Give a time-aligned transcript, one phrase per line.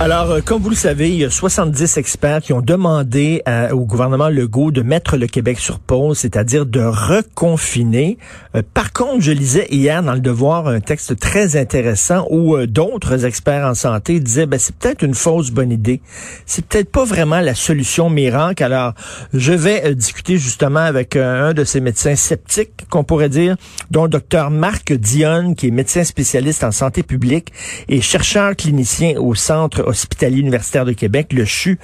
[0.00, 3.84] Alors, euh, comme vous le savez, il y a 70 experts qui ont demandé au
[3.84, 8.16] gouvernement Legault de mettre le Québec sur pause, c'est-à-dire de reconfiner.
[8.54, 12.68] Euh, par contre, je lisais hier dans le Devoir un texte très intéressant où euh,
[12.68, 16.00] d'autres experts en santé disaient, ben, c'est peut-être une fausse bonne idée.
[16.46, 18.62] C'est peut-être pas vraiment la solution miracle.
[18.62, 18.92] Alors,
[19.34, 23.56] je vais discuter justement avec un de ces médecins sceptiques, qu'on pourrait dire,
[23.90, 27.52] dont le docteur Marc Dionne, qui est médecin spécialiste en santé publique
[27.88, 31.78] et chercheur clinicien au Centre hospitalier universitaire de Québec, le CHU.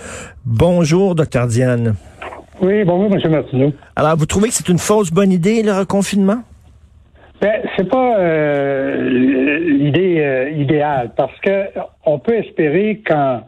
[0.44, 1.94] Bonjour, docteur Diane.
[2.60, 3.30] Oui, bonjour, M.
[3.30, 3.72] Martineau.
[3.96, 6.42] Alors, vous trouvez que c'est une fausse bonne idée, le reconfinement?
[7.40, 11.66] Ben, c'est pas euh, l'idée euh, idéale parce que
[12.06, 13.42] on peut espérer qu'en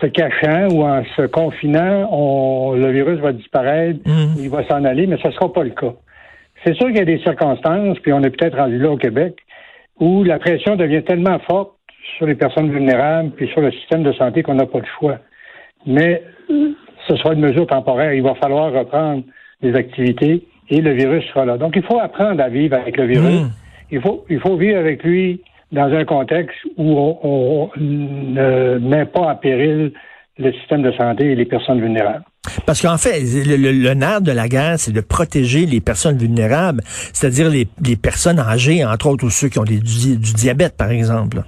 [0.00, 4.38] se cachant ou en se confinant, on, le virus va disparaître, mmh.
[4.38, 5.94] il va s'en aller, mais ce ne sera pas le cas.
[6.64, 9.38] C'est sûr qu'il y a des circonstances, puis on est peut-être rendu là au Québec,
[9.98, 11.75] où la pression devient tellement forte
[12.16, 15.18] sur les personnes vulnérables puis sur le système de santé qu'on n'a pas le choix.
[15.86, 16.22] Mais
[17.08, 18.12] ce sera une mesure temporaire.
[18.12, 19.22] Il va falloir reprendre
[19.62, 21.56] les activités et le virus sera là.
[21.56, 23.42] Donc, il faut apprendre à vivre avec le virus.
[23.42, 23.50] Hmm.
[23.90, 25.40] Il, faut, il faut vivre avec lui
[25.72, 29.92] dans un contexte où on, ne met pas en péril
[30.38, 32.24] le système de santé et les personnes vulnérables.
[32.66, 37.48] Parce qu'en fait, le, nerf de la guerre, c'est de protéger les personnes vulnérables, c'est-à-dire
[37.48, 41.42] les, personnes âgées, entre autres, ou ceux qui ont du diabète, par exemple.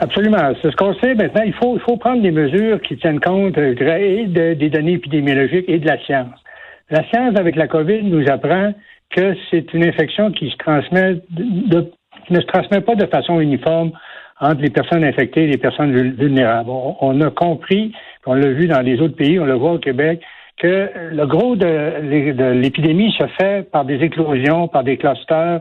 [0.00, 0.54] Absolument.
[0.62, 1.42] C'est ce qu'on sait maintenant.
[1.44, 5.66] Il faut, il faut prendre des mesures qui tiennent compte euh, et des données épidémiologiques
[5.68, 6.40] et de la science.
[6.88, 8.72] La science avec la COVID nous apprend
[9.10, 11.90] que c'est une infection qui se transmet de,
[12.30, 13.92] ne se transmet pas de façon uniforme
[14.40, 16.70] entre les personnes infectées et les personnes vulnérables.
[16.70, 17.92] On, a compris,
[18.24, 20.22] on l'a vu dans les autres pays, on le voit au Québec,
[20.56, 25.60] que le gros de l'épidémie se fait par des éclosions, par des clusters,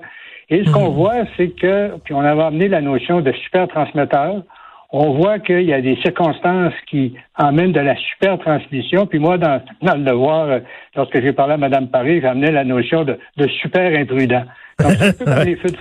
[0.50, 0.95] et ce qu'on mhm.
[0.95, 4.44] voit, c'est que, puis on avait amené la notion de super transmetteur,
[4.91, 9.06] on voit qu'il y a des circonstances qui emmènent de la super transmission.
[9.06, 10.59] Puis moi, dans, dans le devoir, euh,
[10.96, 13.18] lorsque j'ai parlé à Mme Paris, j'ai amené la notion de,
[13.62, 14.46] super imprudent.
[14.79, 15.78] c'est un, peu comme les feux de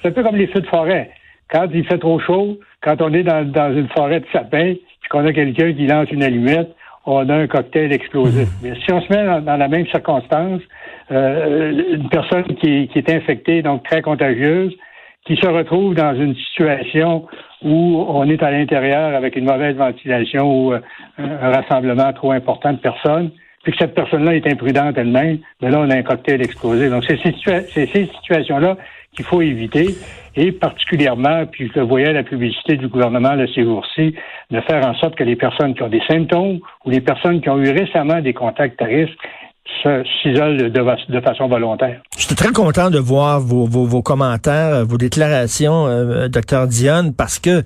[0.00, 1.10] c'est un peu comme les feux de forêt.
[1.50, 5.08] Quand il fait trop chaud, quand on est dans, dans une forêt de sapins, puis
[5.10, 6.74] qu'on a quelqu'un qui lance une allumette,
[7.06, 8.48] on a un cocktail explosif.
[8.48, 8.58] Mhm.
[8.62, 10.60] Mais si on se met dans, la même circonstance,
[11.10, 14.74] euh, une personne qui, est infectée, donc très contagieuse,
[15.24, 17.26] qui se retrouve dans une situation
[17.62, 20.80] où on est à l'intérieur avec une mauvaise ventilation ou euh,
[21.18, 23.30] un rassemblement trop important de personnes,
[23.62, 26.88] puis que cette personne-là est imprudente elle-même, mais là, on a un cocktail explosé.
[26.88, 28.76] Donc, c'est ces, ces situations-là
[29.16, 29.96] qu'il faut éviter,
[30.36, 34.14] et particulièrement, puis je le voyais la publicité du gouvernement le ces jours-ci,
[34.50, 37.48] de faire en sorte que les personnes qui ont des symptômes ou les personnes qui
[37.48, 39.18] ont eu récemment des contacts à risque
[40.22, 42.00] s'isolent de, de, façon volontaire.
[42.16, 47.62] J'étais très content de voir vos, vos, commentaires, vos déclarations, euh, docteur Dionne, parce que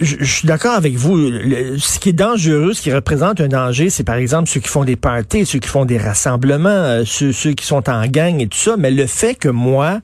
[0.00, 1.30] je, suis d'accord avec vous.
[1.78, 4.84] ce qui est dangereux, ce qui représente un danger, c'est par exemple ceux qui font
[4.84, 8.58] des parties, ceux qui font des rassemblements, euh, ceux, qui sont en gang et tout
[8.58, 8.76] ça.
[8.78, 10.00] Mais le fait que moi,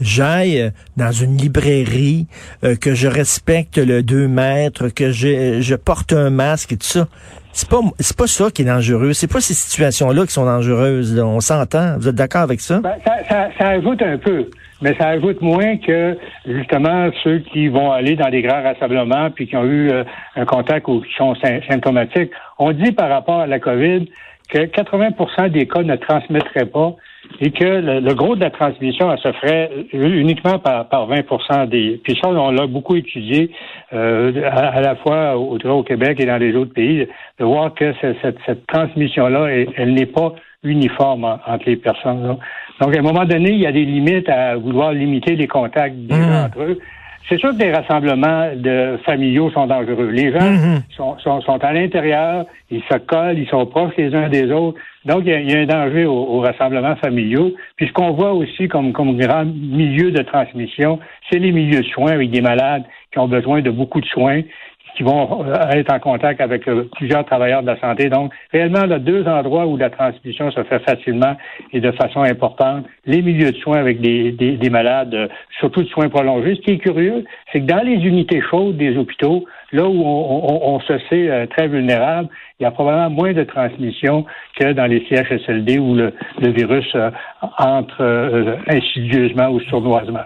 [0.00, 2.26] j'aille dans une librairie,
[2.64, 6.86] euh, que je respecte le 2 mètres, que je, je porte un masque et tout
[6.86, 7.08] ça,
[7.52, 9.12] c'est pas c'est pas ça qui est dangereux.
[9.12, 11.18] C'est pas ces situations-là qui sont dangereuses.
[11.18, 11.98] On s'entend.
[11.98, 12.80] Vous êtes d'accord avec ça?
[12.80, 13.48] Ben, ça, ça?
[13.58, 14.46] ça, ajoute un peu,
[14.80, 19.46] mais ça ajoute moins que justement ceux qui vont aller dans des grands rassemblements puis
[19.46, 20.04] qui ont eu euh,
[20.36, 21.34] un contact ou qui sont
[21.68, 22.30] symptomatiques.
[22.58, 24.06] On dit par rapport à la COVID
[24.48, 26.94] que 80% des cas ne transmettraient pas
[27.40, 32.00] et que le, gros de la transmission, elle se ferait uniquement par, par 20% des...
[32.02, 33.50] Puis ça, on l'a beaucoup étudié
[33.92, 37.06] euh, à, la fois au, au Québec et dans les autres pays,
[37.38, 42.36] de voir que cette transmission-là, elle, n'est pas uniforme entre les personnes.
[42.80, 45.96] Donc, à un moment donné, il y a des limites à vouloir limiter les contacts
[45.96, 46.44] des mmh.
[46.44, 46.78] entre eux.
[47.30, 50.10] C'est sûr que les rassemblements de familiaux sont dangereux.
[50.10, 50.82] Les gens mhm.
[50.96, 54.80] sont, sont, sont, à l'intérieur, ils se collent, ils sont proches les uns des autres.
[55.04, 57.52] Donc, il y a, un danger aux, rassemblements familiaux.
[57.76, 60.98] Puis ce qu'on voit aussi comme, comme grand milieu de transmission,
[61.30, 64.40] c'est les milieux de soins avec des malades qui ont besoin de beaucoup de soins
[65.00, 68.10] qui vont euh, être en contact avec euh, plusieurs travailleurs de la santé.
[68.10, 71.38] Donc, réellement, là, deux endroits où la transmission se fait facilement
[71.72, 75.88] et de façon importante, les milieux de soins avec des, des, malades, euh, surtout de
[75.88, 76.54] soins prolongés.
[76.56, 80.80] Ce qui est curieux, c'est que dans les unités chaudes des hôpitaux, là où on,
[80.80, 82.28] se sait euh, très vulnérable,
[82.58, 84.26] il y a probablement moins de transmission
[84.58, 87.10] que dans les CHSLD où le, virus euh,
[87.58, 90.24] entre euh, insidieusement ou sournoisement.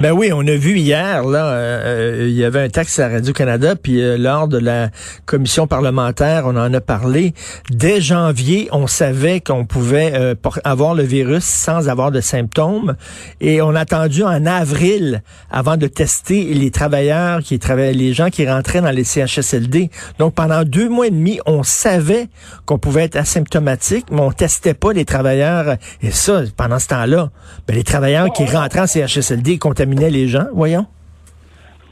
[0.00, 4.00] Ben oui, on a vu hier, là, il y avait un texte à Radio-Canada, puis
[4.18, 4.88] lors de la
[5.26, 7.32] commission parlementaire, on en a parlé.
[7.70, 10.12] Dès janvier, on savait qu'on pouvait
[10.64, 12.96] avoir le virus sans avoir de symptômes,
[13.40, 17.60] et on a attendu en avril avant de tester les travailleurs qui
[17.94, 19.90] les gens qui rentraient les CHSLD.
[20.18, 22.26] Donc pendant deux mois et demi, on savait
[22.64, 25.76] qu'on pouvait être asymptomatique, mais on testait pas les travailleurs.
[26.02, 27.30] Et ça, pendant ce temps-là,
[27.66, 30.86] ben, les travailleurs qui rentraient en CHSLD contaminaient les gens, voyons.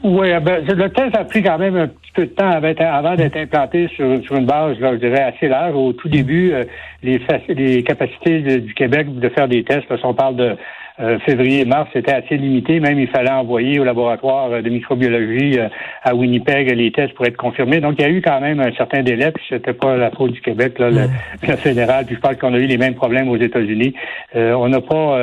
[0.03, 3.15] Oui, eh ben, le test a pris quand même un petit peu de temps avant
[3.15, 5.73] d'être implanté sur, une base, je dirais, assez large.
[5.73, 6.63] Au tout début, euh,
[7.01, 10.55] les, capacités du Québec de faire des tests, si on parle de
[10.97, 12.79] euh, février mars, c'était assez limité.
[12.79, 15.67] Même, il fallait envoyer au laboratoire de microbiologie euh,
[16.03, 17.81] à Winnipeg les tests pour être confirmés.
[17.81, 20.31] Donc, il y a eu quand même un certain délai, puis c'était pas la faute
[20.31, 22.05] du Québec, là, le, fédéral.
[22.05, 23.93] Puis je pense qu'on a eu les mêmes problèmes aux États-Unis.
[24.37, 25.19] Euh, on n'a pas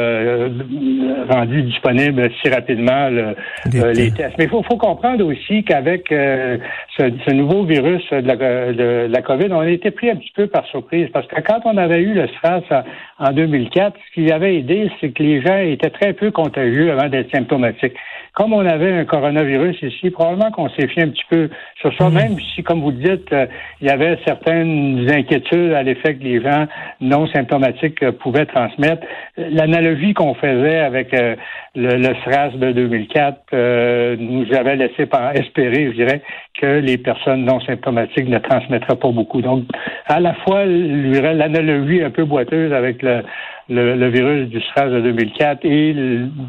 [1.31, 4.37] rendu disponible si rapidement les tests.
[4.39, 8.37] Mais il faut, comprendre aussi qu'avec ce, nouveau virus de la,
[8.73, 11.09] de la, COVID, on a été pris un petit peu par surprise.
[11.13, 12.85] Parce que quand on avait eu le SRAS
[13.19, 17.09] en 2004, ce qui avait aidé, c'est que les gens étaient très peu contagieux avant
[17.09, 17.95] d'être symptomatiques.
[18.35, 22.09] Comme on avait un coronavirus ici, probablement qu'on s'est fié un petit peu sur ça,
[22.09, 22.15] hmm.
[22.15, 23.47] même si, comme vous le dites, euh,
[23.83, 26.67] il y avait certaines inquiétudes à l'effet que les gens
[27.03, 29.07] non symptomatiques euh, pouvaient transmettre.
[29.37, 31.37] L'analogie qu'on faisait avec euh,
[31.75, 36.23] le, le, SRAS de 2004 nous avait laissé espérer, je dirais,
[36.59, 39.43] que les personnes non symptomatiques ne transmettraient pas beaucoup.
[39.43, 39.65] Donc,
[40.07, 43.23] à la fois, l'analogie un peu boiteuse avec le,
[43.69, 45.95] le, virus du SRAS de 2004 et,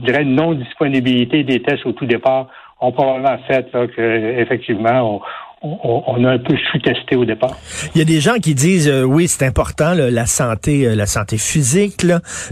[0.03, 2.47] dirais, non-disponibilité des tests au tout départ
[2.81, 5.21] ont probablement fait que, effectivement,
[5.63, 7.55] on, a un peu sous-testé au départ.
[7.95, 11.05] Il y a des gens qui disent euh, oui, c'est important la santé, euh, la
[11.05, 12.05] santé physique,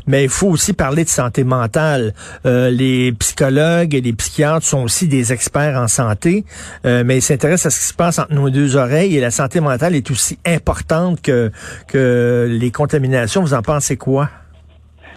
[0.07, 2.13] mais il faut aussi parler de santé mentale.
[2.45, 6.45] Euh, les psychologues et les psychiatres sont aussi des experts en santé,
[6.85, 9.59] mais ils s'intéressent à ce qui se passe entre nos deux oreilles et la santé
[9.59, 11.51] mentale est aussi importante que
[11.87, 13.41] que les contaminations.
[13.41, 14.29] Vous en pensez quoi?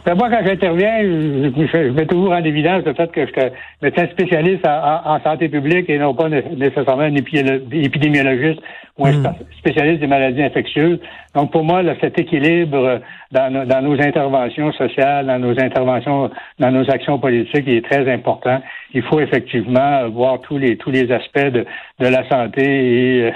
[0.05, 4.07] Ben, moi, quand j'interviens, je, mets toujours en évidence le fait que je suis médecin
[4.09, 8.61] spécialiste en, santé publique et non pas nécessairement un épidémiologiste
[8.99, 9.35] ou un hmm.
[9.59, 10.99] spécialiste des maladies infectieuses.
[11.35, 13.01] Donc, pour moi, cet équilibre
[13.33, 18.13] dans, dans, nos interventions sociales, dans nos interventions, dans nos actions politiques, il est très
[18.13, 18.61] important.
[18.93, 21.65] Il faut effectivement voir tous les tous les aspects de,
[21.99, 23.31] de la santé et euh,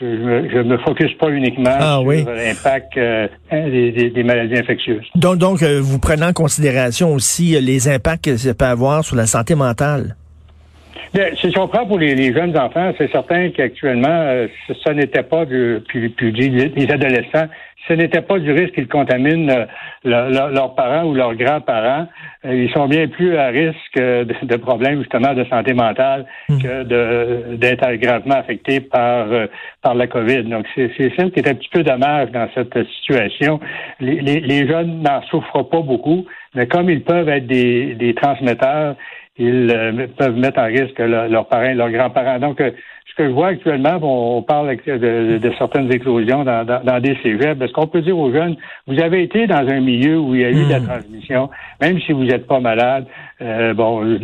[0.00, 5.04] je, ne me focus pas uniquement ah sur l'impact euh, hein, des, maladies infectieuses.
[5.14, 9.04] Donc, donc euh, vous prenez en considération aussi euh, les impacts que ça peut avoir
[9.04, 10.16] sur la santé mentale?
[11.12, 15.80] Bien, si on prend pour les, jeunes enfants, c'est certain qu'actuellement, ce, n'était pas du,
[15.88, 17.48] puis, puis les adolescents,
[17.86, 19.66] ce n'était pas du risque qu'ils contaminent
[20.04, 22.06] leurs parents ou leurs grands-parents.
[22.44, 26.58] Ils sont bien plus à risque de, problèmes justement de santé mentale hmm.
[26.58, 29.26] que d'être gravement affectés par
[29.82, 30.44] par la COVID.
[30.44, 33.60] Donc c'est ça qui est un petit peu dommage dans cette situation.
[34.00, 36.24] Les, les, jeunes n'en souffrent pas beaucoup,
[36.54, 38.96] mais comme ils peuvent être des, des transmetteurs,
[39.36, 42.38] ils euh, peuvent mettre en risque leurs parents, leurs grands-parents.
[42.38, 42.60] Donc
[43.14, 47.60] ce que je vois actuellement, on parle de, certaines éclosions dans, dans, des cégeps.
[47.60, 50.44] Est-ce qu'on peut dire aux jeunes, vous avez été dans un milieu où il y
[50.44, 50.86] a eu de la hmm.
[50.86, 51.50] transmission,
[51.80, 53.06] même si vous n'êtes pas malade,
[53.44, 54.00] euh, bon,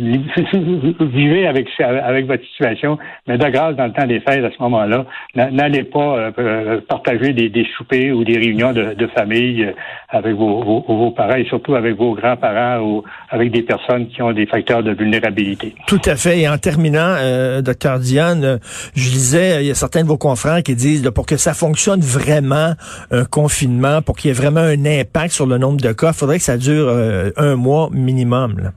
[0.99, 2.97] vivez avec, avec votre situation,
[3.27, 6.81] mais de grâce, dans le temps des fêtes, à ce moment-là, n'allez pas euh, euh,
[6.87, 9.71] partager des, des, soupers ou des réunions de, de famille
[10.09, 14.21] avec vos, vos, vos, parents et surtout avec vos grands-parents ou avec des personnes qui
[14.21, 15.75] ont des facteurs de vulnérabilité.
[15.87, 16.39] Tout à fait.
[16.39, 18.59] Et en terminant, euh, docteur Diane,
[18.95, 22.01] je disais, il y a certains de vos confrères qui disent, pour que ça fonctionne
[22.01, 22.73] vraiment,
[23.11, 26.17] un confinement, pour qu'il y ait vraiment un impact sur le nombre de cas, il
[26.17, 28.57] faudrait que ça dure euh, un mois minimum.
[28.59, 28.71] Là.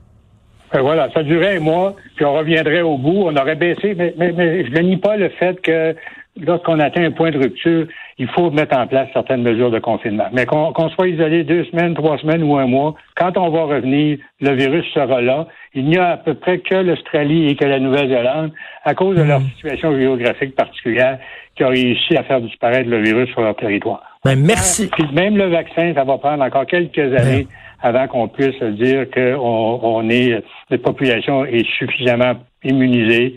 [0.75, 4.13] Ben voilà, ça durait un mois, puis on reviendrait au bout, on aurait baissé, mais,
[4.17, 5.95] mais, je ne nie pas le fait que
[6.41, 10.25] lorsqu'on atteint un point de rupture, il faut mettre en place certaines mesures de confinement.
[10.33, 14.17] Mais qu'on soit isolé deux semaines, trois semaines ou un mois, quand on va revenir,
[14.41, 15.47] le virus sera là.
[15.75, 18.51] Il n'y a à peu près que l'Australie et que la Nouvelle-Zélande,
[18.83, 19.47] à cause de leur hmm.
[19.55, 21.19] situation géographique particulière,
[21.55, 24.14] qui ont réussi à faire disparaître le virus sur leur territoire.
[24.25, 24.87] Ben, merci.
[24.87, 27.47] Puis même le vaccin, ça va prendre encore quelques années
[27.79, 33.35] avant qu'on puisse dire qu'on on est, notre population est suffisamment immunisée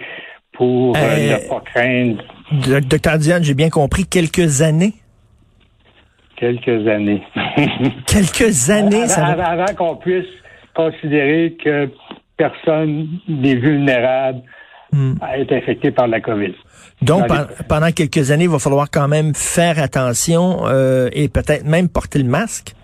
[0.52, 2.22] pour euh, ne pas craindre.
[2.88, 4.94] Docteur Diane, j'ai bien compris, quelques années?
[6.36, 7.22] Quelques années.
[8.06, 10.24] quelques années, avant, ça Avant qu'on puisse
[10.74, 11.90] considérer que
[12.38, 14.40] personne n'est vulnérable
[15.20, 16.54] à être infectés par la COVID.
[17.02, 17.26] Donc,
[17.68, 22.18] pendant quelques années, il va falloir quand même faire attention euh, et peut-être même porter
[22.18, 22.74] le masque.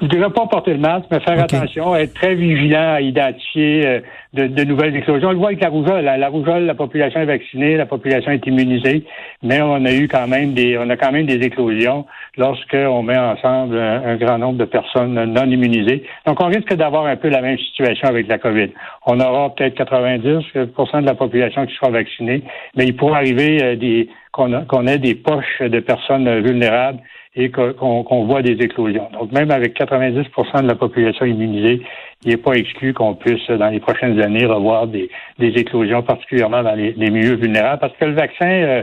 [0.00, 3.84] Je ne dirais pas porter le masque, mais faire attention, être très vigilant à identifier
[3.84, 4.00] euh,
[4.32, 5.28] de, nouvelles éclosions.
[5.28, 6.04] On le voit avec la rougeole.
[6.04, 9.04] La, rougeole, la population est vaccinée, la population est immunisée,
[9.42, 13.18] mais on a eu quand même des, on a quand même des éclosions lorsqu'on met
[13.18, 16.04] ensemble un, grand nombre de personnes non immunisées.
[16.26, 18.70] Donc, on risque d'avoir un peu la même situation avec la COVID.
[19.06, 22.42] On aura peut-être 90% de la population qui sera vaccinée,
[22.76, 27.00] mais il pourrait arriver euh, des, qu'on ait des poches de personnes vulnérables
[27.38, 29.08] et qu'on voit des éclosions.
[29.12, 31.80] Donc, même avec 90% de la population immunisée,
[32.24, 36.74] il n'est pas exclu qu'on puisse, dans les prochaines années, revoir des, éclosions, particulièrement dans
[36.74, 38.82] les, milieux vulnérables, parce que le vaccin, euh,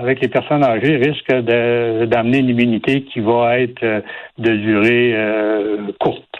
[0.00, 4.00] avec les personnes âgées, risque d'amener une immunité qui va être euh,
[4.38, 6.33] de durée euh, courte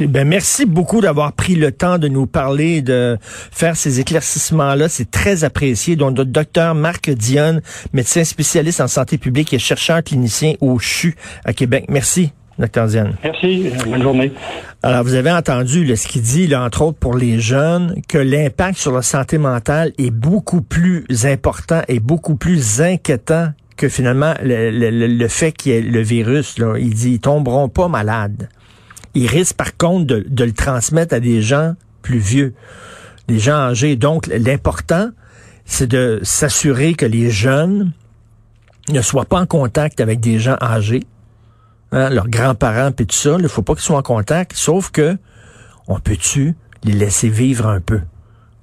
[0.00, 4.88] ben merci beaucoup d'avoir pris le temps de nous parler, de faire ces éclaircissements-là.
[4.88, 5.96] C'est très apprécié.
[5.96, 7.62] Donc, le docteur Marc Dionne,
[7.92, 11.86] médecin spécialiste en santé publique et chercheur clinicien au CHU à Québec.
[11.88, 12.32] Merci.
[12.58, 13.14] Docteur Dionne.
[13.24, 13.70] Merci.
[13.86, 14.32] Bonne journée.
[14.82, 18.78] Alors, vous avez entendu ce qu'il dit, là, entre autres pour les jeunes, que l'impact
[18.78, 24.70] sur la santé mentale est beaucoup plus important et beaucoup plus inquiétant que finalement le,
[24.70, 26.58] le fait qu'il y ait le virus.
[26.58, 26.76] Là.
[26.78, 28.48] Il dit, ils tomberont pas malades
[29.14, 32.54] il risque par contre de, le transmettre à des gens plus vieux,
[33.28, 33.96] des gens âgés.
[33.96, 35.10] Donc, l'important,
[35.64, 37.92] c'est de s'assurer que les jeunes
[38.90, 41.04] ne soient pas en contact avec des gens âgés,
[41.92, 43.36] hein, leurs grands-parents et tout ça.
[43.36, 45.16] Il ne faut pas qu'ils soient en contact, sauf que
[45.88, 46.54] on peut-tu
[46.84, 48.00] les laisser vivre un peu?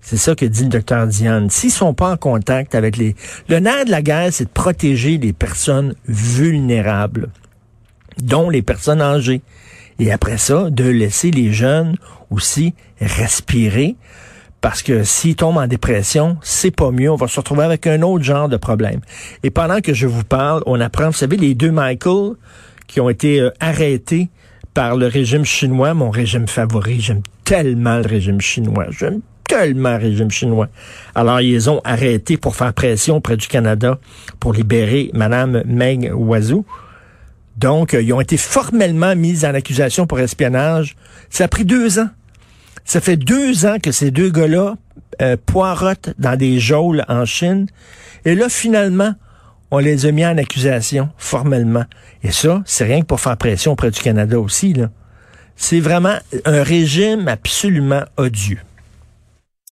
[0.01, 1.49] C'est ça que dit le docteur Diane.
[1.49, 3.15] S'ils sont pas en contact avec les...
[3.47, 7.29] Le nerf de la guerre, c'est de protéger les personnes vulnérables,
[8.17, 9.41] dont les personnes âgées.
[9.99, 11.95] Et après ça, de laisser les jeunes
[12.29, 13.95] aussi respirer.
[14.61, 17.09] Parce que s'ils tombent en dépression, c'est pas mieux.
[17.09, 18.99] On va se retrouver avec un autre genre de problème.
[19.43, 22.33] Et pendant que je vous parle, on apprend, vous savez, les deux Michael
[22.87, 24.29] qui ont été euh, arrêtés
[24.73, 26.99] par le régime chinois, mon régime favori.
[26.99, 28.87] J'aime tellement le régime chinois.
[28.89, 30.67] J'aime tellement le régime chinois.
[31.15, 33.97] Alors, ils les ont arrêtés pour faire pression auprès du Canada
[34.39, 36.65] pour libérer Madame Meng Wazou.
[37.59, 40.95] Donc, euh, ils ont été formellement mis en accusation pour espionnage.
[41.29, 42.09] Ça a pris deux ans.
[42.85, 44.75] Ça fait deux ans que ces deux gars-là
[45.21, 47.67] euh, poirotent dans des geôles en Chine.
[48.23, 49.13] Et là, finalement,
[49.71, 51.85] on les a mis en accusation formellement.
[52.23, 54.73] Et ça, c'est rien que pour faire pression auprès du Canada aussi.
[55.57, 58.59] C'est vraiment un régime absolument odieux.